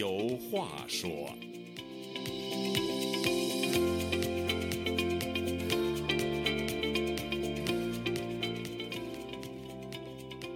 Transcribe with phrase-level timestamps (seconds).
[0.00, 1.28] 有话说。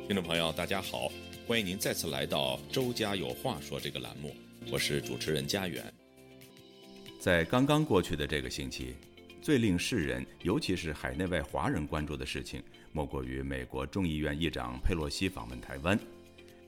[0.06, 1.12] 听众朋友，大家好，
[1.46, 4.34] 欢迎您再次来到《周家有话说》这个栏目，
[4.72, 5.84] 我是主持人家园。
[7.20, 8.94] 在刚刚过去的这个星期，
[9.42, 16.00] 最令世人，尤其是海内外华人关注的事情，莫过于美国众议院议长佩洛西访问台湾。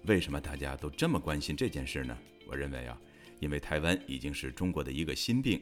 [0.05, 2.15] 为什么大家都这么关心这件事呢？
[2.47, 2.99] 我认为啊，
[3.41, 5.61] 因为台湾已经是中国的一个心病，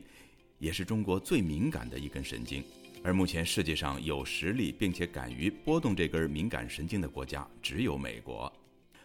[0.59, 2.63] 也是中国最敏感的一根神经。
[3.03, 8.53] 而目前世界上有实力并且敢于拨动这根敏感神经的国家，只有美国。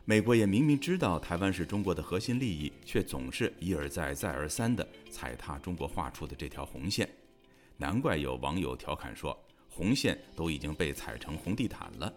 [0.05, 7.07] 美国也明明知道台湾是中国的核心利益，却总是一而再、再而三地踩踏中国画出的这条红线。
[7.77, 9.37] 难怪有网友调侃说
[9.69, 12.13] ：“红线都已经被踩成红地毯了。”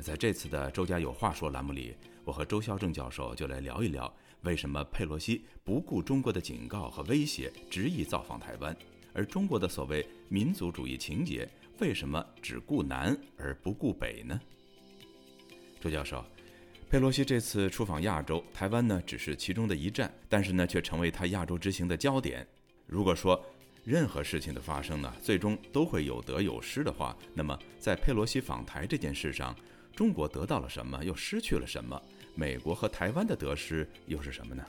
[0.00, 4.12] 在这次的《周家有话说》栏目里，我和周孝正教授就来聊一聊，
[4.44, 8.76] 为什么佩洛西不顾中国的警告和威胁，执意造访台湾。
[9.12, 14.40] 而中国的所谓民族主义情节，为什么只顾南而不顾北呢？
[15.80, 16.24] 周教授，
[16.90, 22.46] 佩洛西这次出访亚洲，台湾呢只是其中的一站，但是呢却成为他亚洲之行的焦点。
[22.86, 23.42] 如果说
[23.82, 29.56] 任何事情的发生呢，最终都会有得有失的话，那么在佩洛西访台这件事上，
[29.94, 32.00] 中国得到了什么，又失去了什么？
[32.34, 34.64] 美国和台湾的得失又是什么呢？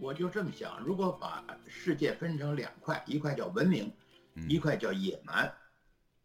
[0.00, 3.92] 我就这么想，如果把世界分成两块，一块叫文明，
[4.48, 5.52] 一块叫野蛮，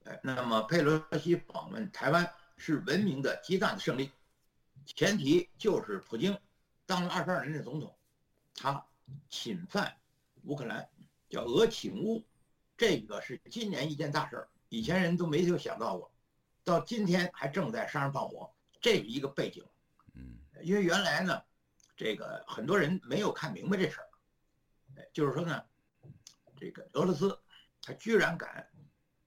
[0.06, 4.12] 哎，那么佩洛西访问台湾是文明的极大的胜利，
[4.86, 6.38] 前提就是普京
[6.86, 7.96] 当了二十二年的总统，
[8.54, 8.86] 他
[9.30, 9.92] 侵犯
[10.44, 10.88] 乌克兰，
[11.30, 12.24] 叫俄侵乌，
[12.78, 16.12] 这个是今年一件大事儿，以前人都没有想到过，
[16.64, 19.73] 到今天还正在杀人放火，这是一个背景，嗯，
[20.62, 21.42] 因为原来呢。
[21.96, 24.10] 这个很多人没有看明白这事儿，
[24.98, 25.64] 哎，就是说呢，
[26.58, 27.40] 这个俄罗斯
[27.84, 28.68] 他居然敢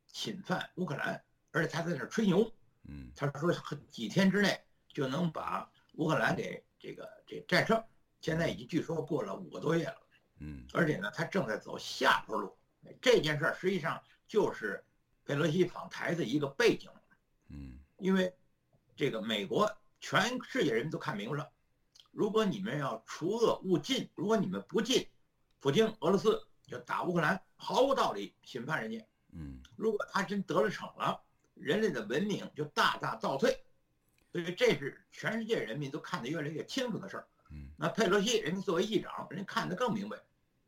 [0.09, 2.53] 侵犯乌克兰，而且他在那儿吹牛，
[2.89, 3.55] 嗯，他说
[3.89, 7.83] 几天之内就能把乌克兰给这个这战胜，
[8.21, 10.09] 现在已经据说过了五个多月了，
[10.41, 12.59] 嗯，而且呢，他正在走下坡路，
[13.01, 14.85] 这件事儿实际上就是
[15.25, 16.91] 佩洛西访台的一个背景，
[17.49, 18.37] 嗯，因为
[18.97, 21.51] 这个美国全世界人民都看明白了。
[22.11, 25.07] 如果你们要除恶务尽，如果你们不尽，
[25.61, 29.07] 普京俄罗斯就打乌克兰，毫无道理审判人家。
[29.33, 31.21] 嗯，如果他真得了逞了，
[31.55, 33.63] 人类的文明就大大倒退。
[34.33, 37.29] 所以这是全世界人民都看得越来越清楚的事儿。
[37.51, 40.19] 嗯，那佩洛西人家作为议长，人家看得更明白。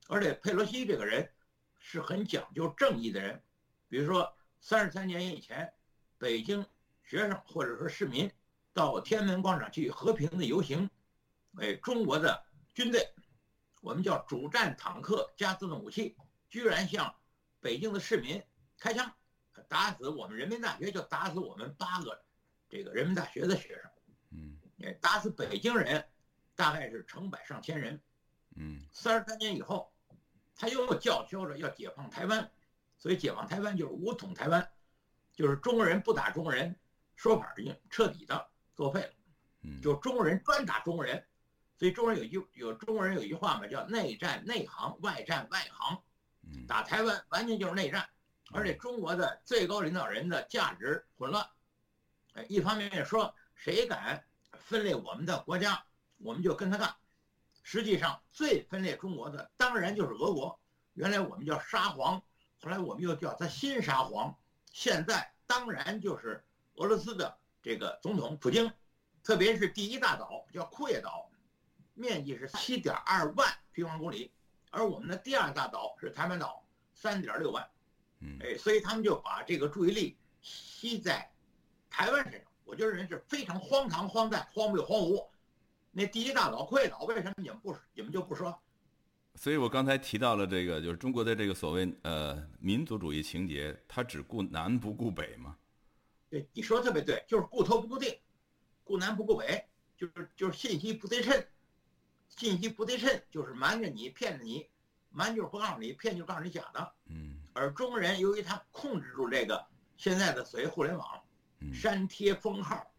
[0.09, 1.31] 而且佩洛西这个人
[1.79, 3.43] 是很讲究正义的人。
[3.89, 5.73] 比如说三十三年以前，
[6.19, 6.65] 北京
[7.05, 8.31] 学生或者说市民
[8.73, 10.89] 到天安门广场去和平的游行。
[11.57, 13.13] 哎，中国的军队，
[13.81, 16.17] 我们叫主战坦克加自动武器，
[16.49, 17.15] 居然向
[17.61, 18.43] 北京的市民
[18.79, 19.13] 开枪，
[19.69, 22.23] 打死我们人民大学就打死我们八个
[22.69, 23.91] 这个人民大学的学生，
[24.31, 26.07] 嗯，哎，打死北京人，
[26.55, 28.01] 大概是成百上千人，
[28.55, 29.93] 嗯，三十三年以后，
[30.55, 32.49] 他又叫嚣着要解放台湾，
[32.99, 34.71] 所以解放台湾就是武统台湾，
[35.33, 36.77] 就是中国人不打中国人，
[37.17, 39.11] 说法已经彻底的作废了，
[39.63, 41.27] 嗯，就中国人专打中国人。
[41.77, 46.01] 所以中国人有一句有中国人有一句话嘛，叫内战内行，外战外行。
[46.67, 48.09] 打台湾完全就是内战，
[48.53, 51.45] 而且中国的最高领导人的价值混乱。
[52.35, 55.85] 哎，一方面说谁敢分裂我们的国家，
[56.19, 56.95] 我们就跟他干。
[57.63, 60.59] 实际上最分裂中国的当然就是俄国。
[60.95, 62.21] 原来我们叫沙皇，
[62.61, 64.37] 后来我们又叫他新沙皇，
[64.73, 68.73] 现在当然就是俄罗斯的这个总统普京，
[69.23, 71.31] 特别是第一大岛叫库页岛。
[71.93, 74.33] 面积是七点二万平方公里，
[74.71, 76.65] 而我们的第二大岛是台湾岛，
[76.95, 77.69] 三点六万。
[78.21, 81.31] 嗯，哎，所以他们就把这个注意力吸在
[81.91, 82.51] 台湾身上。
[82.65, 85.23] 我觉得人是非常荒唐、荒诞、荒谬、荒芜。
[85.91, 88.59] 那第一大岛库页岛，为什么你们不你们就不说？
[89.35, 95.55] 所以我刚才提到了这个，就是中国的这个所谓呃民族主义情节，他只顾南不顾北嘛？
[96.31, 98.21] 对，你说特别对，就是顾头不顾腚，
[98.85, 99.67] 顾南不顾北，
[99.97, 101.45] 就是就是信息不对称。
[102.29, 104.69] 信息不对称，就是瞒着你、骗着你，
[105.09, 106.93] 瞒就是不告诉你，骗就告诉你假的。
[107.07, 107.41] 嗯。
[107.55, 109.67] 而中国人由于他控制住这个
[109.97, 111.23] 现在的所谓互联网，
[111.73, 112.93] 删帖封号，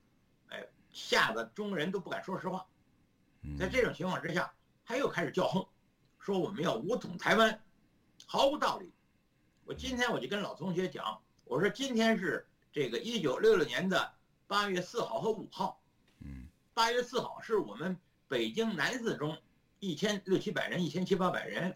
[0.49, 2.67] 哎，吓得中国人都不敢说实话。
[3.57, 4.51] 在这种情况之下，
[4.83, 5.65] 他又开始叫横，
[6.17, 7.63] 说我们要武统台湾，
[8.25, 8.91] 毫无道理。
[9.63, 14.13] 我今天我就跟老同学讲，我说今天是这个一九六六年的
[14.47, 15.81] 八月四号和五号。
[16.19, 16.47] 嗯。
[16.73, 17.97] 八月四号是我们。
[18.29, 19.35] 北京南四中
[19.79, 21.75] 一千六七百人，一千七八百人，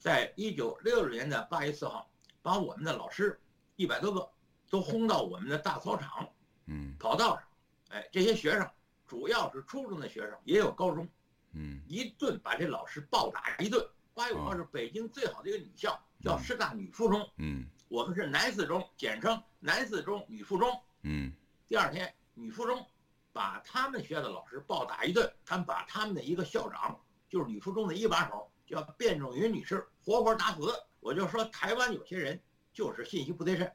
[0.00, 2.10] 在一九六六年的八月四号，
[2.42, 3.40] 把我们的老师
[3.76, 4.28] 一百多个
[4.68, 6.28] 都轰到我们的大操场，
[6.66, 7.44] 嗯跑道上，
[7.90, 8.68] 哎，这些学生
[9.06, 11.08] 主要是初中的学生，也有高中，
[11.52, 13.86] 嗯一顿把这老师暴打一顿。
[14.12, 20.82] 八月五号是北京最好的一个女校，叫师大女附中，嗯我们是男四中，简称男四中女附中。
[21.02, 21.30] 嗯
[21.68, 22.86] 第二天，女附中
[23.34, 26.98] 把他们学校的老师暴打一顿，他们把他们的一个校长，
[27.28, 30.72] 就是女附中的一把手，叫卞仲云女士，活活打死。
[31.00, 32.40] 我就说，台湾有些人
[32.72, 33.70] 就是信息不对称，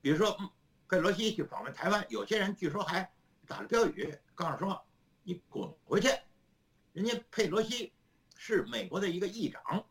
[0.00, 0.48] 比如说嗯
[0.88, 3.12] 佩洛西去访问台湾，有些人据说还
[3.44, 4.80] 打了标语，告诉说
[5.24, 6.08] 你滚回去。
[6.92, 7.92] 人家佩洛西
[8.36, 9.84] 是美国的一个议长，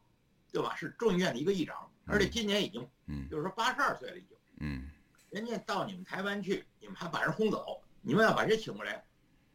[0.54, 0.74] 对吧？
[0.74, 4.38] 是众议院的一个议长，而且今年已经嗯就是说八十二岁了，已经。
[4.59, 4.89] 嗯
[5.30, 9.04] 人家到你们台湾去，你们还把人轰走，你们要把谁请过来？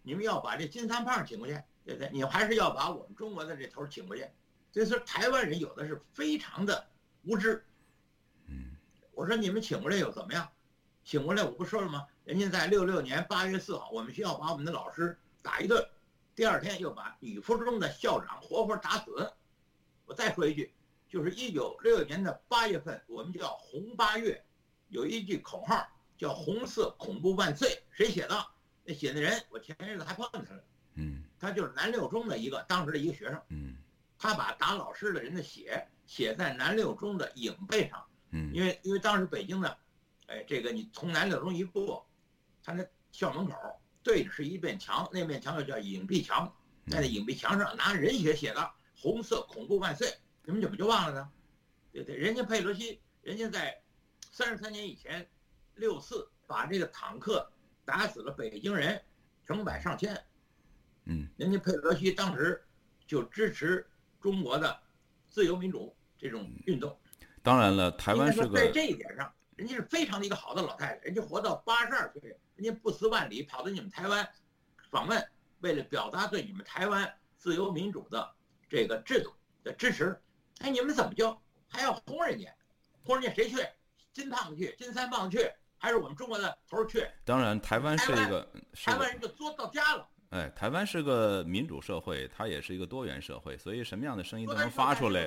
[0.02, 1.54] 你们要把这金三胖请过去，
[1.84, 2.10] 对不对？
[2.12, 4.26] 你们还是要把我们中国的这头请过去。
[4.70, 6.87] 所以说，台湾人有的是非常的
[7.25, 7.64] 无知。
[8.46, 8.76] 嗯
[9.12, 10.49] 我说你们请过来又怎么样？
[11.04, 12.06] 请过来我不说了吗？
[12.25, 15.84] 人家在六六年八月四号，我们学校把我们的老师打一顿，
[16.37, 19.32] 第二天又把女附中的校长活活打死。
[20.04, 20.72] 我再说一句，
[21.12, 24.43] 就是一九六六年的八月份，我们叫红八月，
[24.88, 25.87] 有一句口号
[26.17, 28.47] 叫“红色恐怖万岁”，谁写的？
[28.82, 30.64] 那写的人，我前日子还碰见他了，
[30.94, 33.76] 嗯他就是南六中的一个当时的一个学生，嗯
[34.17, 38.03] 他把打老师的人的血写在南六中的影背上。
[38.31, 39.76] 嗯因为因为当时北京呢，
[40.29, 42.09] 哎，这个你从南六中一过，
[42.64, 43.55] 他那校门口
[44.03, 46.50] 对着是一面墙，那面墙又叫影壁墙，
[46.88, 50.11] 在那影壁墙上拿人血写的“红色恐怖万岁”，
[50.44, 51.30] 你们怎么就忘了呢？
[51.92, 53.80] 对对，人家佩洛西，人家在
[54.30, 55.28] 三十三年以前，
[55.74, 57.48] 六四把这个坦克
[57.84, 59.00] 打死了北京人
[59.46, 60.18] 成百上千，
[61.04, 62.64] 嗯人家佩洛西当时
[63.06, 63.86] 就支持
[64.20, 64.80] 中国的
[65.28, 66.98] 自由民主这种运动。
[67.42, 74.28] 当然了，台湾是个在这一点上，人家是非常的一个好的老太太，人家活到八十二岁，人家不辞万里跑到你们台湾
[74.90, 75.24] 访问，
[75.60, 78.34] 为了表达对你们台湾自由民主的
[78.68, 80.18] 这个制度的支持。
[80.62, 81.37] 哎，你们怎么就
[81.69, 82.49] 还要轰人家？
[83.05, 83.56] 轰人家谁去？
[84.12, 87.06] 金胖子去，金三胖子去，还是我们中国的头儿去？
[87.25, 90.09] 当然，台湾是一个是台湾人就作到家了。
[90.31, 95.26] 哎，台湾是个民主社会，它也是一个多元社会，所以什么样的声音都能发出来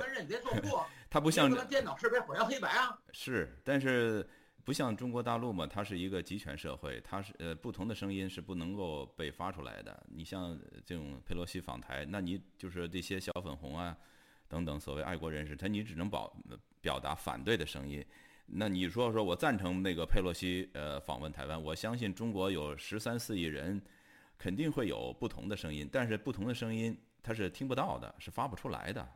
[1.10, 2.98] 它不像你不能颠倒是非，混淆黑白啊。
[3.12, 4.28] 是，但是
[4.64, 10.04] 不像中国大陆嘛，它是一个集权社会，它是呃不同的声音是不能够被发出来的。
[10.08, 13.96] 你像这种佩洛西访台，那你就是这些小粉红啊
[14.48, 16.36] 等等所谓爱国人士，他你只能表
[16.80, 18.04] 表达反对的声音。
[18.46, 23.82] 那你说说我赞成那个佩洛西呃访问台湾，我相信中国有十三四亿人，
[24.38, 29.08] 肯定会有不同的声音，但是不同的声音他是听不到的，是发不出来的。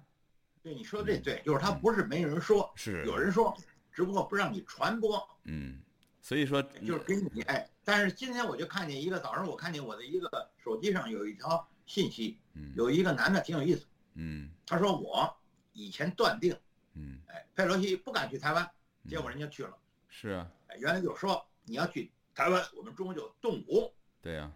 [0.62, 3.56] 对，你说的这对，就是他不是没人说，是有人说，
[3.93, 5.25] 只不过不让你传播。
[5.44, 5.79] 嗯，
[6.21, 13.87] 所以说就是给你哎，但是今天我就看见一个，早上我看见我的一个手机上有一条信息，嗯有一个男的挺有意思，
[14.21, 14.51] 嗯。
[14.67, 15.35] 他说我
[15.73, 16.55] 以前断定，
[16.95, 17.19] 嗯。
[17.27, 18.71] 哎，佩洛西不敢去台湾，
[19.09, 19.75] 结果人家去了，
[20.09, 24.53] 是啊，哎，原来就说你要去台湾，我们中国就动武，对呀、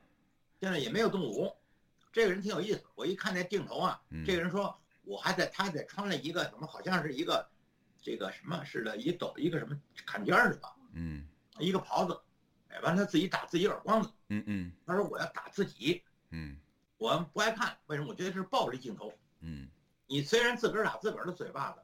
[0.61, 1.51] 现在也没有动武，
[2.13, 4.25] 这个人挺有意思，我一看那镜头啊，嗯。
[4.25, 7.49] 这个人说我还在他在穿了一个什么，好像是一个
[8.03, 11.27] 这个什么似的，一斗一个什么坎肩儿的吧，嗯。
[11.59, 12.21] 一个袍子，
[12.69, 14.73] 哎，完了他自己打自己耳光子，嗯嗯。
[14.85, 16.03] 他说我要打自己。
[16.31, 16.57] 嗯。
[16.99, 18.09] 我不爱看，为什么？
[18.09, 19.13] 我觉得是暴力镜头。
[19.45, 19.69] 嗯
[20.07, 21.81] 你虽然自个儿打自个儿的嘴巴子，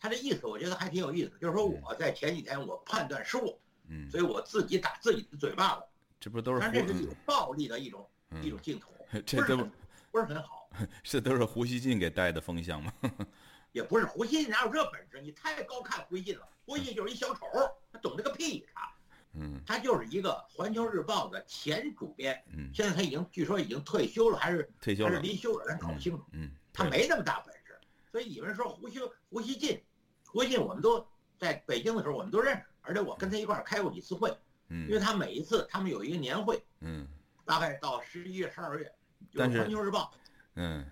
[0.00, 5.82] 他这意思我觉得还挺有意思，就是说我在前几天我判断失误，嗯，所以我自己打自己的嘴巴子。
[6.20, 8.08] 这不都是这是一种暴力的一种
[8.42, 8.90] 一种嗯，镜头，
[9.26, 9.72] 这都不是很
[10.12, 10.68] 不是很好，
[11.02, 12.92] 这都是胡锡进给带的风向吗？
[13.72, 15.20] 也不是胡锡进哪有这本事？
[15.22, 17.46] 你太高看胡锡进了，胡锡进就是一小丑，
[17.90, 18.94] 他懂这个屁他，
[19.34, 26.22] 嗯他就是一个《环球日报》的前主编，嗯，现在他已经据说已经退休了，还是退休了，还是离休了，咱搞不清楚。
[26.32, 27.78] 嗯，对他没那么大本事，
[28.10, 28.98] 所以你们说胡锡
[29.28, 29.80] 胡锡进，
[30.26, 31.06] 胡锡进我们都
[31.38, 34.30] 在北京的时候我们都认识，而且我跟他一块儿开过几次会，
[34.68, 37.06] 嗯因为嗯他每一次他们有一个年会，嗯
[37.44, 38.92] 大概到十一月、十二月，
[39.30, 40.12] 就是环球日报
[40.54, 40.84] 嗯，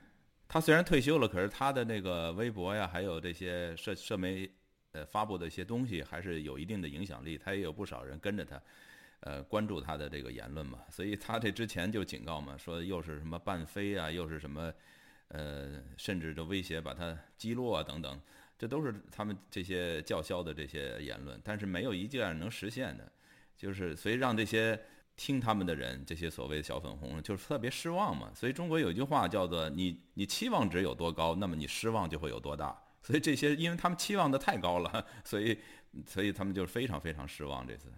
[0.49, 4.51] 他虽然退休了，可是他的那个微博呀，还有这些社社媒
[4.93, 7.39] 呃发布的一些东西，还是有一定的影响力。
[7.39, 8.61] 他也有不少人跟着他，
[9.21, 10.79] 呃，关注他的这个言论嘛。
[10.91, 14.73] 所以他这之前就警告嘛，说又是什么半飞啊，又是什么，
[15.31, 18.21] 呃，甚至就威胁把他击落啊等等，
[18.59, 23.11] 这都是他们这些叫嚣的这些言论，但是没有一件能实现的，
[23.57, 24.81] 就是所以让这些
[25.17, 28.33] 听他们的人，这些所谓的小粉红，就是特别失望嘛。
[28.35, 32.77] 所以中国有一句话叫做“你你期望值有多高，那么你失望就会有多大”。
[33.03, 35.59] 所以这些，因为他们期望的太高了，所以
[36.07, 37.93] 所以他们就非常非常失望这次。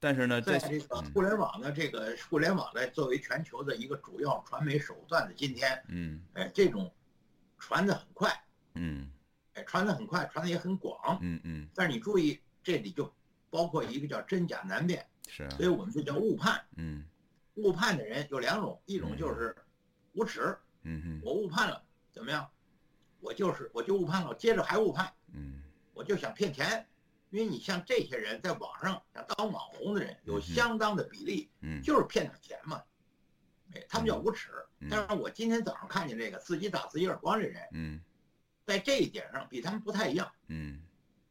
[0.00, 6.92] 但是呢，在这个互联网的这个互联网的作为全球的一个主要传媒手段的今天，嗯，哎，这种
[7.58, 8.32] 传的很快，
[8.74, 9.10] 嗯，
[9.54, 11.68] 哎，传的很快，传的也很广，嗯嗯。
[11.74, 13.12] 但是你注意，这里就
[13.50, 16.64] 包括一个叫真假难辨，是，所以我们就叫误判。
[16.76, 17.04] 嗯，
[17.54, 19.56] 误判的人有两种，一种就是
[20.12, 22.48] 无耻，嗯哼，我误判了，怎么样？
[23.20, 25.60] 我就是我就误判了，接着还误判，嗯，
[25.92, 26.86] 我就想骗钱。
[27.30, 32.82] 因为你像这些人在网上想当网红的人，有相当的比例，嗯，就是骗点钱嘛，
[33.74, 34.50] 哎，他们叫无耻。
[34.88, 38.00] 但是我今天早上看见这个自己打自己耳光这人，嗯，
[38.64, 40.80] 在这一点上比他们不太一样，嗯，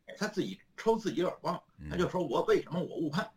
[0.05, 3.31] 哎，他自己抽自己耳光，他就说我为什么我误判，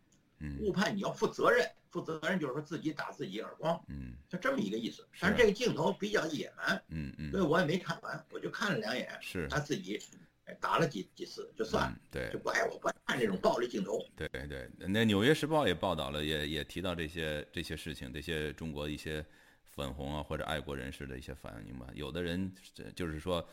[0.59, 5.07] 误判你要负责任，负责任就是说自己打自己耳光，嗯，就这么一个意思。
[5.19, 9.99] 但是这个镜头比较野蛮，嗯嗯，所以我也没看完，我就看了两眼，是他自己。
[10.61, 14.05] 打了几几次就算了，对，就不爱我不爱看这种暴力镜头。
[14.17, 19.25] 对对，那《纽约时报》也报道了，也也提到这些这些事情，这些中国一些
[19.63, 21.87] 粉红啊或者爱国人士的一些反应嘛。
[21.95, 22.53] 有的人
[22.95, 23.47] 就是说，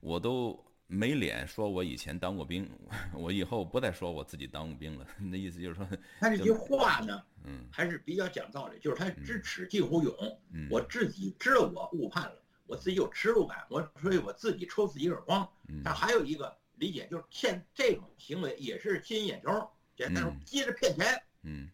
[0.00, 2.68] 我都没脸说我以前当过兵，
[3.14, 5.06] 我以后不再说我自己当过兵了。
[5.18, 5.88] 那意思就是说，
[6.20, 10.14] 他这句话呢，嗯，还是比较讲道理，就是他知耻近乎勇。
[10.52, 12.43] 嗯，我自己知道我误判了。
[12.66, 15.48] 我自己有耻辱感，我所以我自己抽自己耳光。
[15.84, 21.22] 但还有一个理解，就是现这种行为也是吸引眼球，简单说，接着骗钱。
[21.42, 21.70] 嗯，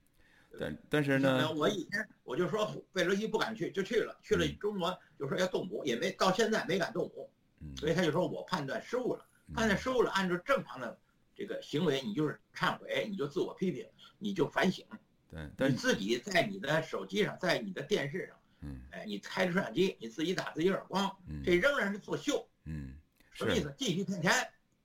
[0.59, 7.31] 但但是呢，我以前我就说贝罗西不敢去，就去了，去了中国就说要动武，也没到现在没敢动武。
[7.77, 10.99] 所以他就说我判断失误了，判断失误了，按照正常的
[11.37, 13.87] 这个行为，你就是忏悔，你就自我批评，
[14.19, 14.85] 你就反省。
[15.31, 18.37] 对，但你自己在你的手机上，在你的电视上。
[18.63, 22.95] 嗯，哎，你开着摄像机，你自己打自己耳光，嗯，这仍然是作秀，嗯，
[23.33, 23.75] 什么意思？
[23.79, 24.33] 继续骗钱。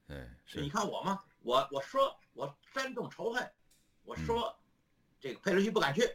[0.07, 0.61] 对，是。
[0.61, 1.21] 你看我吗？
[1.41, 3.51] 我我说我煽动仇恨，
[4.03, 4.57] 我说
[5.19, 6.09] 这个佩洛西不敢去，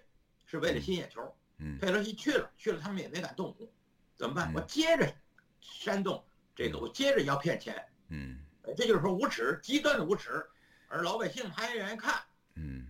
[0.46, 1.36] 是为了吸引眼球。
[1.58, 3.70] 嗯，佩洛西去了，去了他们也没敢动武，
[4.16, 4.52] 怎么办？
[4.54, 5.14] 我接着
[5.60, 6.24] 煽动
[6.54, 7.86] 这个，我接着要骗钱。
[8.08, 8.38] 嗯，
[8.76, 10.44] 这就是说无耻，极端的无耻，
[10.88, 12.22] 而老百姓还愿意看。
[12.54, 12.86] 嗯，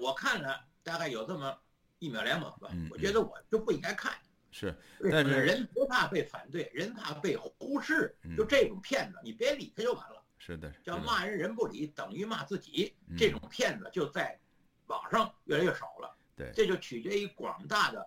[0.00, 1.58] 我看了大概有这么。
[2.04, 4.12] 一秒两秒吧，我觉得我就不应该看。
[4.50, 4.72] 是，
[5.10, 8.14] 但是人不怕被反对，人怕被忽视。
[8.36, 10.22] 就这种骗子，你别理他就完了。
[10.38, 12.94] 是的，叫骂人人不理，等于骂自己。
[13.16, 14.38] 这种骗子就在
[14.86, 16.16] 网上越来越少了。
[16.36, 18.06] 对，这就取决于广大的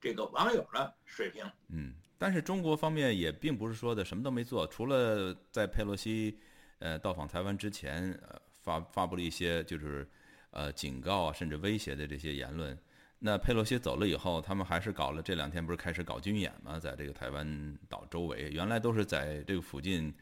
[0.00, 1.44] 这个网友的水平。
[1.68, 6.38] 嗯，但是中国方面也并不是说的什么都没做，除了在佩洛西
[6.78, 10.08] 呃到访台湾之前，呃发发布了一些就是
[10.50, 12.76] 呃警告啊，甚至威胁的这些言论。
[13.26, 16.78] 那佩洛西走了以后，他们还是搞了这两天不是开始搞军演吗？
[16.78, 20.12] 在这个台湾岛周围，原来都是在这个附近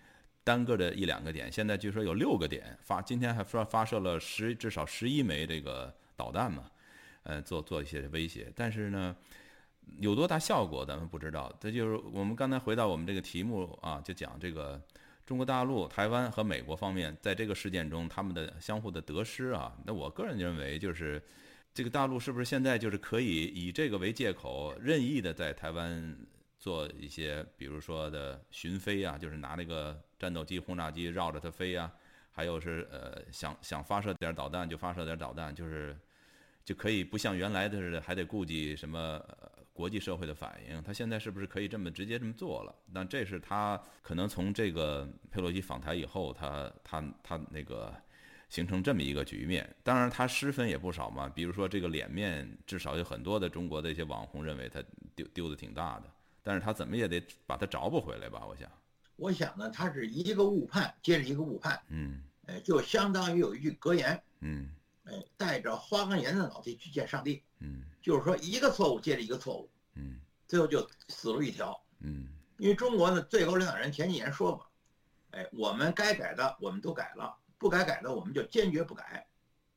[0.44, 6.71] 单个的一两个点，现在据说有六个点发，今天还说发射了十至少十一枚这个导弹嘛，
[7.25, 8.52] 呃，做做一些威胁。
[8.54, 9.16] 但是呢，
[9.99, 11.52] 有多大效果咱们不知道。
[11.59, 14.80] 这就是我们刚才回到我们这个题目啊，就讲这个
[15.26, 19.76] 中国大陆、台湾和美国方面在这个事件中他们的相互的得失啊。
[19.85, 21.21] 那我个人认为就是。
[21.75, 26.14] 这个大陆是不是现在就是可以以这个为借口，任意的在台湾
[26.59, 31.91] 做一些，比如说的巡飞啊，就是拿那个战斗机、轰炸机绕着它飞啊，
[32.31, 35.97] 还有是呃想想发射点导弹就发射点导弹，就是
[36.62, 39.19] 就可以不像原来的是还得顾及什么
[39.73, 40.83] 国际社会的反应。
[40.83, 42.75] 他现在是不是可以这么直接这么做了？
[42.93, 47.91] 那这是他可能从这个佩洛西访台以后，他他他那个。
[48.52, 51.26] 形成这么一个局面，当然他失分也不少嘛。
[51.26, 56.02] 比如说这个脸面，至少有很多的中国的一些网红认为他丢丢的挺大的，
[56.42, 58.44] 但是他怎么也得把他找补回来吧？
[58.47, 58.71] 我想，
[59.16, 64.68] 我想呢，他是一个误判接着一个误判，嗯，哎，就相当于有一句格言，嗯，
[65.04, 72.28] 哎，带着花岗岩的脑袋去见上帝，嗯，就是说一个错误接着一个错误，嗯，最后就死路一条，嗯，
[72.59, 74.66] 因为中国的最高领导人前几年说过，
[75.30, 77.35] 哎，我们该改的我们都改了。
[77.62, 79.25] 不改改的，我们就坚决不改。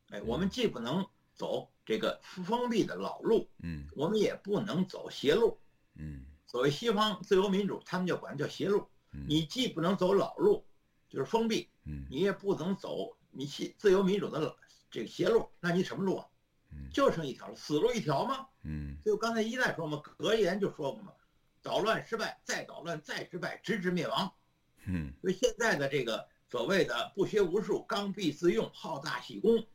[0.10, 5.60] 哎，我们既不能走这个封闭的老路，嗯，我们也不能走邪路，
[5.94, 6.26] 嗯。
[6.48, 8.88] 所谓西方自由民主，他们就管叫邪路。
[9.28, 10.66] 你既不能走老路，
[11.10, 14.56] 就是封闭，嗯，你也不能走你西自由民主的老
[14.90, 16.28] 这个邪路，那你什么路啊？
[16.72, 18.48] 嗯，就剩一条了，死路一条吗？
[18.64, 18.98] 嗯。
[19.06, 21.14] 就刚才一代说嘛，格言就说过嘛，
[21.62, 24.34] 捣乱失败，再捣乱再失败，直至灭亡。
[24.86, 25.14] 嗯。
[25.22, 26.28] 所以现在的这个。
[26.50, 29.66] 所谓的不学无术、刚愎自用、好大喜功，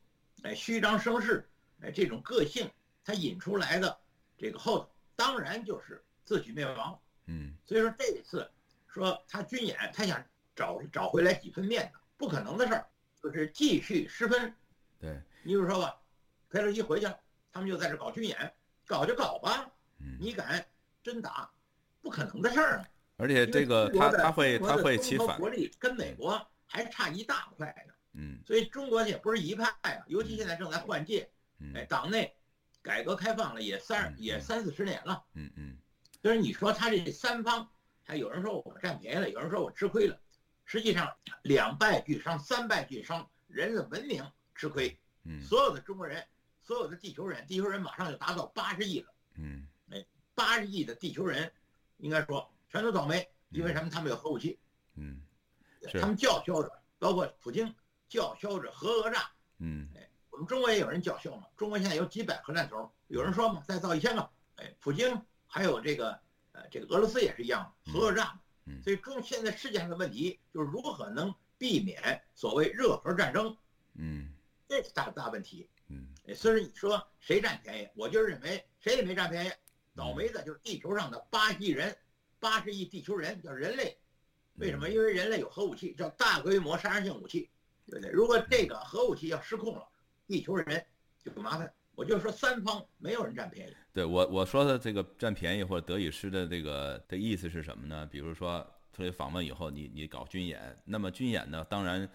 [0.43, 1.49] 哎，虚张声势，
[1.83, 2.71] 哎，这种个性，
[3.05, 3.99] 他引出来的
[4.39, 6.99] 这个后头，当然就是自取灭亡。
[7.27, 8.51] 嗯，所以说这一次
[8.87, 10.25] 说他军演，他想
[10.55, 12.87] 找找回来几分面子，不可能的事儿，
[13.23, 14.55] 就是继续失分。
[14.99, 16.01] 对，你比如说吧，
[16.49, 17.19] 佩洛西回去了，
[17.53, 18.53] 他们就在这搞军演，
[18.87, 20.65] 搞就搞吧，嗯，你敢
[21.03, 21.51] 真打，
[22.01, 22.89] 不可能的事儿啊。
[23.17, 27.95] 而且这个他他会他会起反，国力跟美国还差一大块呢。
[28.13, 31.31] 嗯，所以中国也不是一派啊，尤其现在正在换届，
[31.75, 32.35] 哎，党内
[32.83, 35.77] 改革开放了也三也三四十年了，嗯嗯，
[36.23, 37.71] 就是你说他这三方，
[38.03, 40.19] 还有人说我占便宜了，有人说我吃亏了，
[40.65, 44.25] 实际上两败俱伤，三败俱伤，人类文明
[44.55, 46.27] 吃亏，嗯，所有的中国人，
[46.63, 51.53] 所有的地球人，地球人马上就达到八十亿了，嗯，哎，八十亿的地球人，
[51.99, 53.89] 应该说全都倒霉，因为什么？
[53.89, 54.59] 他们有核武器，
[54.97, 55.21] 嗯，
[56.01, 57.75] 他们叫嚣着，包括普京。
[58.09, 61.47] 叫嚣着核讹诈，嗯，哎，我们中国也有人叫嚣嘛。
[61.57, 66.21] 中国现在有几百核弹头，有人说嘛，再造一千个，哎，普京还有这个，
[66.51, 68.37] 呃，这个俄罗斯也是一样，核讹诈。
[68.65, 73.57] 嗯，所以中现在世界上的问题就是如何能避免所谓热核战争，
[73.95, 74.35] 嗯，
[74.69, 75.71] 这是大大问题。
[75.87, 77.89] 嗯，虽然你说谁占便宜？
[77.95, 79.53] 我就认为谁也没占便宜，
[79.95, 81.97] 倒霉的就是地球上的八亿人，
[82.41, 83.97] 八十亿地球人叫人类。
[84.61, 84.89] 为什么？
[84.89, 87.49] 因为人类有核武器，叫大规模杀伤性武器。
[87.87, 88.13] 对不对？
[88.13, 89.85] 如果这个核武器要失控了，
[90.25, 90.87] 地球人
[91.25, 91.69] 就不麻烦。
[91.97, 93.75] 我就说三方没有人占便宜。
[93.93, 98.07] 对我我说的这个占便宜或者得以失的这个的意思是什么呢？
[98.07, 98.61] 比如说，
[98.93, 102.09] 特别访问以后，你你搞军演，那么军演呢，当然，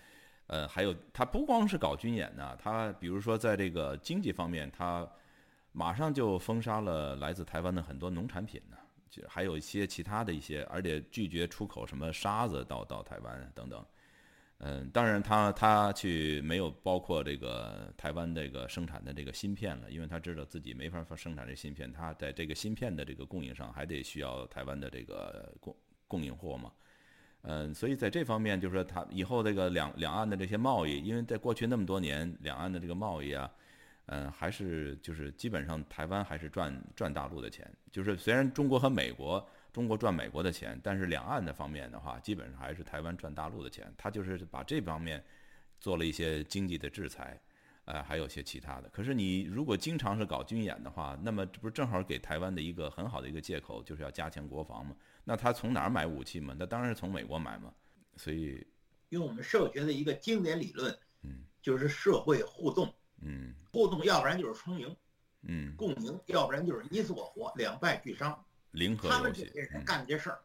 [0.48, 5.06] 呃，还有他不光是搞军演呢，他比如说在这个经济方面，他
[5.74, 8.78] 马上就封杀了来自台湾的很多农产品呢，
[9.28, 13.86] 还有一些其他的一些，而且拒绝出口什么沙子到到台湾等等。
[14.60, 25.76] 嗯，当然，他他去没有包括这个台湾这个生产的这个芯片了，因为他知道自己没法生产这芯片，他在这个芯片的这个供应上还得需要台湾的这个供
[26.08, 26.72] 供应货嘛。
[27.42, 33.52] 嗯，所以在这方面，就是说他以后这个两两岸的这些贸易，因为在过去那么多年，两岸的这个贸易啊，
[34.08, 39.48] 嗯，还是就是基本上台湾还是赚赚大陆的钱，就是虽然中国和美国。
[39.76, 43.94] 中国赚美国的钱，但是两岸的方面的话，基本上还是台湾赚大陆的钱。
[43.98, 45.22] 他就是把这方面
[45.82, 47.38] 做了一些经济的制裁，
[47.84, 48.88] 呃，还有些其他的。
[48.88, 54.96] 可是你如果经常是搞军演的话，那么这不是正好给台湾的一个很好的一个借口，就是要加强国防嘛？
[55.26, 56.56] 那他从哪儿买武器嘛？
[56.58, 57.74] 那当然是从美国买嘛。
[58.16, 58.66] 所以
[59.10, 62.94] 用我们社会学的一个经典理论，嗯，就是社会互动，
[63.26, 64.96] 嗯，互动要不然就是双赢，
[65.42, 68.46] 嗯，共赢，要不然就是你死我活，两败俱伤。
[68.72, 70.40] 零和他们这些人干这事儿，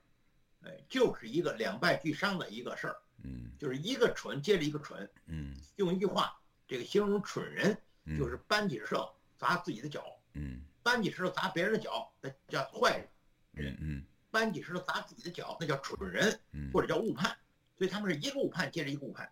[0.63, 2.97] 哎，就是一个两败俱伤的一个事儿。
[3.23, 5.09] 嗯，就是一个蠢接着一个蠢。
[5.27, 7.77] 嗯，用一句话，这个形容蠢人，
[8.17, 10.05] 就是搬起石头砸自己的脚。
[10.33, 13.07] 嗯，搬起石头砸别人的脚，那叫坏
[13.53, 13.77] 人。
[13.81, 17.37] 嗯，搬起石头砸自己的脚，那叫蠢人，嗯或者叫误判。
[17.77, 19.31] 所以他们是一个误判接着一个误判。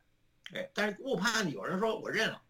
[0.54, 2.42] 哎，但是误判呢，有人说我认了，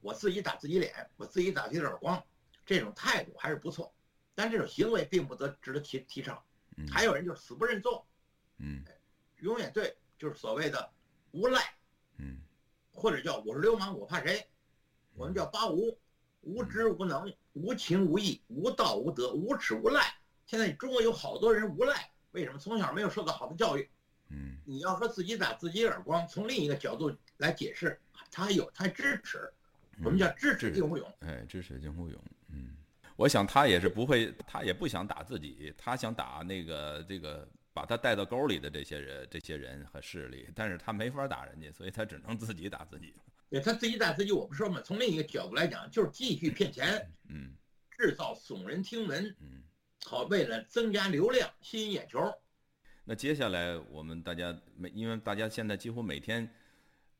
[0.00, 2.22] 我自己打自己脸，我自己打自己耳光，
[2.64, 3.92] 这种态度还是不错。
[4.34, 6.40] 但这种行为并不得值得提提倡，
[6.92, 8.06] 还有人就死不认错，
[8.58, 8.84] 嗯，
[9.38, 10.92] 永远对，就是所谓的
[11.32, 11.74] 无赖，
[12.18, 12.40] 嗯，
[12.92, 14.48] 或者叫我是流氓，我怕谁？
[15.14, 15.98] 我们叫八无：
[16.42, 20.14] 无知无能、无情无义、无道无德、无耻无赖。
[20.46, 22.58] 现在中国有好多人无赖，为什么？
[22.60, 23.90] 从小没有受到好的教育，
[24.28, 29.52] 嗯，你要说自己打自己耳光，从另一个角度来解释，他有他支持，
[30.04, 32.20] 我们叫支持金虎勇，哎，支持金虎勇，
[32.52, 32.76] 嗯。
[33.16, 43.12] 我想他也是不会，他也不想打自己，他想打那个这个把他带到沟里的这些人、这些人和势力，但是他没法打人家，所以他只能自己打自己。
[43.50, 44.80] 对他自己打自己，我不说嘛。
[44.84, 47.50] 从另一个角度来讲，就是继续骗钱，嗯，
[47.98, 49.64] 制造耸人听闻，嗯，
[50.04, 52.32] 好为了增加流量、吸引眼球。
[53.02, 56.48] 那接下来我们大家每，因为大家现在几乎每天，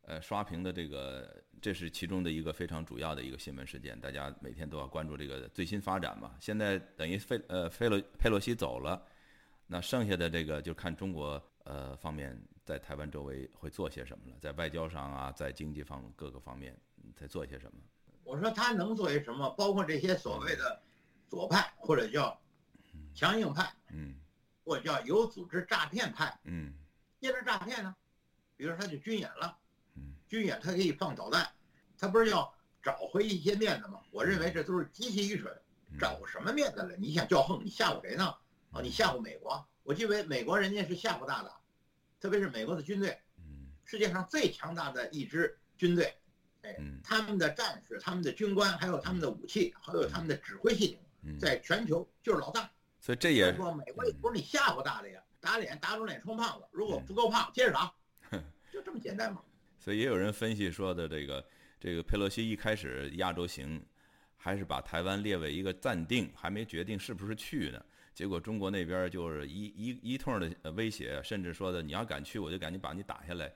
[0.08, 1.44] 呃，刷屏的这个。
[1.60, 6.36] 这是其中的一个非常主要的一个新闻事件，大家每天都要关注这个最新发展嘛。
[6.38, 9.02] 现在等于费呃费洛佩洛西走了，
[9.66, 16.78] 那剩下的这个就看中国呃方面在台湾周围会做些什么了，在外交上啊，在经济方各个方面
[17.16, 17.80] 在做些什么。
[18.22, 19.50] 我说他能做些什么？
[19.58, 20.80] 包括这些所谓的
[21.26, 22.40] 左派或者叫
[23.16, 24.14] 强硬派，嗯，
[24.64, 26.72] 或者叫有组织诈骗派，嗯，
[27.18, 27.92] 接着诈骗呢，
[28.56, 29.58] 比如说他就军演了。
[30.28, 31.48] 嗯，军演他可以放导弹，
[31.98, 34.00] 他不是要找回一些面子吗？
[34.10, 35.52] 我认为这都是极其愚蠢，
[35.98, 36.94] 找什么面子了？
[36.96, 38.26] 你想叫横，你吓唬谁呢？
[38.72, 39.66] 啊，你吓唬美国？
[39.82, 41.52] 我认为美国人家是吓唬大的，
[42.20, 46.14] 特别是美国的军队，嗯，世界上最强大的一支军队，
[46.62, 52.70] 哎嗯，他们的战士、他们的军官，还有他们的武器，还有他们的指挥系统，嗯，在全球就是老大。
[53.00, 57.90] 所以这也说美国也不是你吓唬大的呀，打脸打肿脸充胖子，如果嗯不够胖，接着打，
[58.70, 59.40] 就这么简单嘛。
[59.78, 61.44] 所以也有人分析说的这个
[61.80, 63.80] 这个佩洛西一开始亚洲行，
[64.36, 67.84] 还是把台湾列为一个暂定，还没决定是不是去呢。
[68.14, 73.52] 结果中国那边就是一一一通的威胁，甚至说的你要敢去，我就赶紧把你打下来。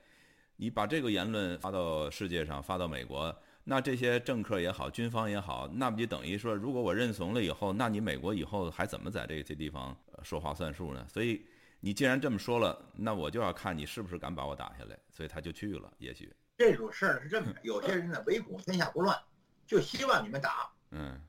[0.57, 11.05] 你把这个言论发到世界上，发到美国，那这些政客也好，军方也好，那不就等于说，如果我认怂了以后，那你美国以后还怎么在这这地方说话算数呢？
[11.09, 11.45] 所以
[11.85, 14.97] 你既然这么说了，那我就要看你是不是敢把我打下来。
[15.11, 19.21] 所以他就去了，也许，这种事儿是这么的， 有些人呢唯恐天下不乱，
[19.67, 21.21] 就希望你们打，嗯。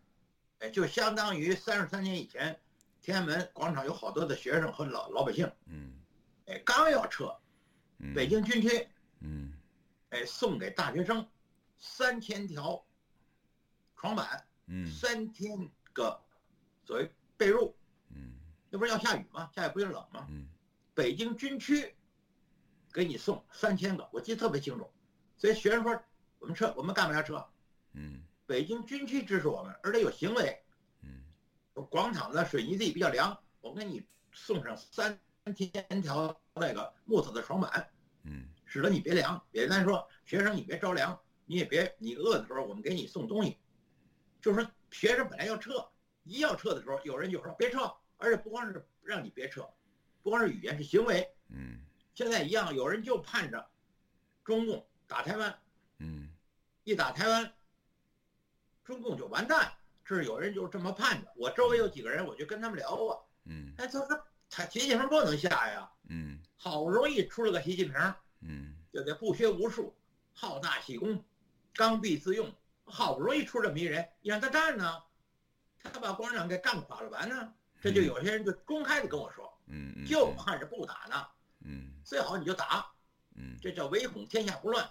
[0.59, 2.57] 哎，就相当于三十三年以前，
[3.01, 5.91] 天安门广场有好多的学生和老老百姓，嗯。
[6.45, 7.35] 哎，刚要撤，
[7.97, 8.87] 嗯，北京军区。
[9.21, 9.51] 嗯。
[10.09, 11.27] 哎送给大学生
[11.79, 12.85] 三千条
[13.95, 14.85] 床板，嗯。
[14.85, 16.21] 三千个
[16.85, 17.73] 所谓被褥，嗯
[18.73, 19.51] 那不是要下雨吗？
[19.53, 20.25] 下雨不就冷吗？
[20.31, 20.47] 嗯
[20.95, 21.93] 北京军区
[22.91, 24.91] 给你送三千个，我记得特别清楚。
[25.37, 26.01] 所以学生说
[26.39, 27.45] 我们撤，我们干不下撤？
[27.93, 30.59] 嗯北京军区支持我们，而且有行为。
[31.03, 31.23] 嗯
[31.87, 35.19] 广场的水泥地比较凉，我给你送上三
[35.55, 37.87] 千条那个木头的床板，
[38.23, 39.39] 嗯使得你别凉。
[39.51, 43.59] 简单说，学生你别着凉，你也别你饿的时候我们给你送东西。
[44.41, 45.87] 就是说，学生本来要撤，
[46.23, 49.69] 一要撤的时候，有人就说别撤，而且不光是让你别撤，
[50.21, 51.29] 不光是语言是行为。
[51.49, 51.79] 嗯
[52.15, 53.69] 现在一样，有人就盼着
[54.43, 55.59] 中共打台湾，
[55.97, 56.29] 嗯
[56.83, 57.53] 一打台湾，
[58.83, 59.73] 中共就完蛋。
[60.05, 61.31] 是有人就这么盼着。
[61.35, 63.27] 我周围有几个人，我就跟他们聊过。
[63.45, 67.95] 嗯哎，他说他习近平不能下呀，嗯好不容易出了个习近平，
[68.41, 69.13] 嗯对不对？
[69.15, 69.95] 不学无术，
[70.33, 71.23] 好大喜功，
[71.73, 75.01] 刚愎自用，好不容易出这么一人，你让他干呢，
[75.81, 77.53] 他把共产党给干垮了完呢。
[77.83, 79.53] 这就有些人就公开的跟我说，
[80.07, 81.27] 就盼着不打呢，
[81.65, 82.89] 嗯最好你就打，
[83.35, 84.89] 嗯这叫唯恐天下不乱。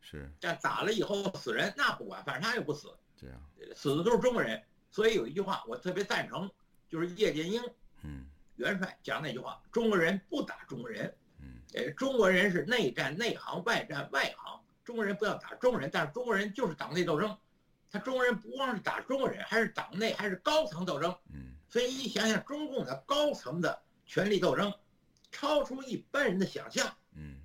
[0.00, 3.36] 是但打了以后死人那不管，反正他又不死，这样，
[3.74, 4.62] 死的都是中国人。
[4.88, 6.48] 所以有一句话我特别赞成，
[6.88, 7.60] 就是叶剑英
[8.02, 8.24] 嗯
[8.54, 11.12] 元帅讲那句话：中国人不打中国人。
[11.40, 14.60] 嗯呃，中国人是内战内行，外战外行。
[14.84, 17.36] 中国人不要打中国人，但是中国人就是党内斗争。
[17.90, 21.14] 他中国人不光是打中国人，还是党内还是高层斗争。
[21.32, 24.72] 嗯所以一想想，中共的高层的权力斗争，
[25.30, 26.94] 超出一般人的想象。
[27.14, 27.36] 嗯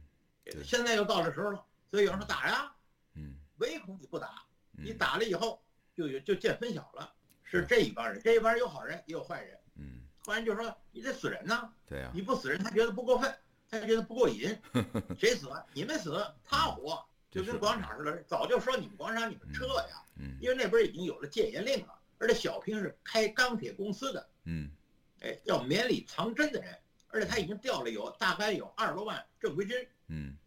[0.45, 2.75] 对现在又到这时候了，所以有人说打呀，
[3.15, 4.43] 嗯唯恐你不打，
[4.77, 5.61] 嗯，你打了以后
[5.95, 7.13] 就有就见分晓了。
[7.43, 9.59] 是是这一帮人，这一帮人有好人也有坏人。
[9.75, 13.33] 嗯坏人就说你得死人呐，对呀，你不死人，他觉得不过分，
[13.69, 14.57] 他觉得不过瘾。
[15.19, 15.47] 谁死？
[15.73, 18.23] 你们死，他活，就跟广场似的。
[18.23, 24.71] 早就说你们广场你们撤呀，嗯因为那边已经有了戒严令了，而且小平是开钢铁公司的，嗯
[25.19, 29.75] 哎，叫绵里藏针的人，而且他已经调了有大概有二十多万正规军。
[30.07, 30.37] 嗯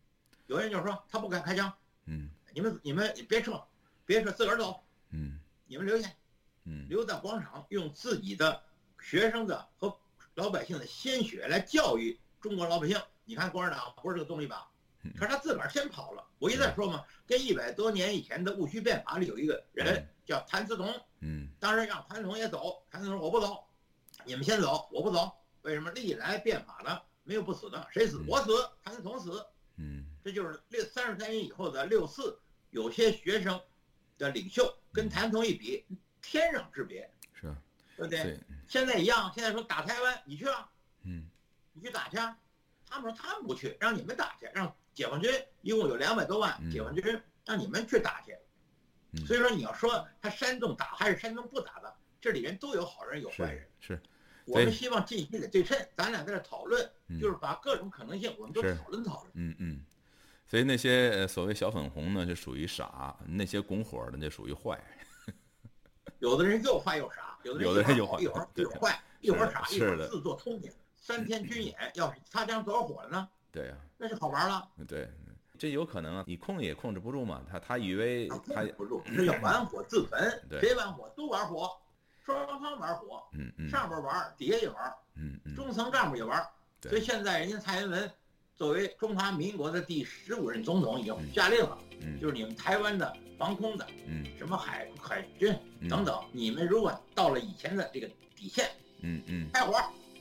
[0.46, 1.70] 有人就说他不敢开枪，
[2.06, 3.62] 嗯你们你们别撤，
[4.06, 6.10] 别撤，自个儿走，嗯你们留下，
[6.64, 8.62] 嗯留在广场，用自己的
[8.98, 9.94] 学生的和
[10.34, 12.98] 老百姓的鲜血来教育中国老百姓。
[13.26, 14.70] 你看共产党不是这个东西吧？
[15.14, 16.24] 可是他自个儿先跑了。
[16.38, 23.64] 我一再说嘛，跟一百多年以前的戊戌变法里有一个人叫谭嗣同，嗯当时让谭嗣同也走，谭嗣同说我不走，
[24.24, 25.30] 你们先走，我不走。
[25.62, 25.90] 为什么？
[25.92, 28.52] 历来变法的没有不死的，谁死我死，
[28.84, 29.44] 谭嗣同死。
[29.76, 32.38] 嗯这就是六三十三年以后的六四，
[32.70, 33.60] 有些学生
[34.18, 35.84] 的领袖跟谭嗣同一比，
[36.20, 37.54] 天壤之别，是，
[37.96, 38.22] 对不对？
[38.22, 40.70] 对，现在一样，现在说打台湾，你去啊，
[41.02, 41.28] 嗯
[41.72, 42.36] 你去打去啊。
[42.88, 45.30] 他们说他们不去，让你们打去，让解放军
[45.60, 47.04] 一共有两百多万嗯解放军，
[47.44, 48.32] 让你们去打去。
[49.12, 54.00] 嗯所以说你要说他煽动打还是煽动不打的，这里面都有好人有坏人是。
[54.46, 59.32] 我们希望进行得对称，咱俩在这讨论，嗯就是把各种可能性我们都讨论讨论。
[59.34, 59.84] 嗯嗯，
[60.46, 64.78] 所以那些呃所谓小粉红呢，就属于傻；那些拱火的，就属于坏。
[66.20, 68.46] 有的人又坏又傻，有的人一会儿
[68.80, 70.70] 坏，一会儿傻，一会儿自作聪明。
[70.96, 74.68] 三天 军演，要是擦枪走火了呢，对呀、那就好玩了。
[74.86, 75.08] 对，
[75.58, 77.42] 这有可能啊，你控也控制不住嘛。
[77.50, 80.20] 他他以为他他控制不住，这叫玩火自焚。
[80.50, 81.70] 对谁玩火都玩火，
[82.24, 86.44] 双方玩火，嗯嗯上边玩，底下也玩，嗯嗯中层干部也玩。
[86.80, 88.10] 对所以现在人家蔡英文
[88.54, 99.72] 作为中华民国的第十五任总统，已经嗯下令了，嗯就是你们台湾的防空的嗯什么海海军嗯等等，你们如果到了以前的这个底线，嗯嗯开火，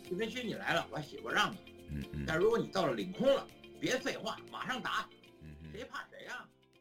[0.09, 1.57] 就跟区你来了，我我让你。
[1.95, 2.25] 嗯嗯。
[2.27, 3.47] 但如果你到了领空了，
[3.79, 5.07] 别废话，马上打，
[5.71, 6.47] 谁怕谁呀、